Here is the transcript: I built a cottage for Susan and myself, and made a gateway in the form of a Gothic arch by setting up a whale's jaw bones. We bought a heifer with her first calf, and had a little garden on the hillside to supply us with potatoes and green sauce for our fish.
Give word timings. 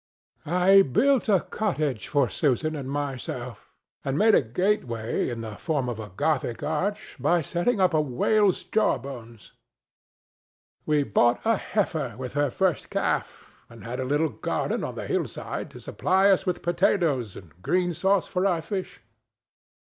I 0.47 0.81
built 0.81 1.29
a 1.29 1.41
cottage 1.41 2.07
for 2.07 2.27
Susan 2.27 2.75
and 2.75 2.89
myself, 2.89 3.71
and 4.03 4.17
made 4.17 4.33
a 4.33 4.41
gateway 4.41 5.29
in 5.29 5.41
the 5.41 5.57
form 5.57 5.87
of 5.87 5.99
a 5.99 6.09
Gothic 6.09 6.63
arch 6.63 7.17
by 7.19 7.41
setting 7.41 7.79
up 7.79 7.93
a 7.93 8.01
whale's 8.01 8.63
jaw 8.63 8.97
bones. 8.97 9.51
We 10.87 11.03
bought 11.03 11.39
a 11.45 11.55
heifer 11.55 12.15
with 12.17 12.33
her 12.33 12.49
first 12.49 12.89
calf, 12.89 13.63
and 13.69 13.83
had 13.83 13.99
a 13.99 14.03
little 14.05 14.29
garden 14.29 14.83
on 14.83 14.95
the 14.95 15.05
hillside 15.05 15.69
to 15.69 15.79
supply 15.79 16.31
us 16.31 16.47
with 16.47 16.63
potatoes 16.63 17.35
and 17.35 17.51
green 17.61 17.93
sauce 17.93 18.27
for 18.27 18.47
our 18.47 18.63
fish. 18.63 19.03